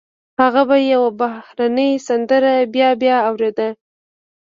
هغه 0.41 0.61
به 0.69 0.77
يوه 0.91 1.09
بهرنۍ 1.19 1.91
سندره 2.07 2.53
بيا 2.73 2.89
بيا 3.01 3.17
اورېده. 3.29 3.69